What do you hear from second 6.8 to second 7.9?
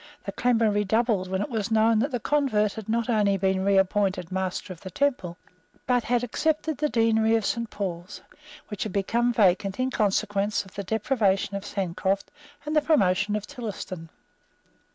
Deanery of Saint